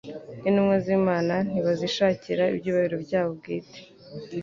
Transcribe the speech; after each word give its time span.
nk’intumwa 0.39 0.75
z’Imana 0.85 1.33
ntibazishakira 1.49 2.43
ibyubahiro 2.55 2.95
byabo 3.05 3.29
bwite 3.39 3.79